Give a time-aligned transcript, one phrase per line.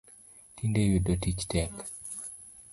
[0.55, 1.73] Tinde yudo tich tek